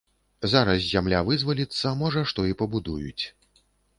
[0.53, 3.23] Зараз зямля вызваліцца, можа што і пабудуюць.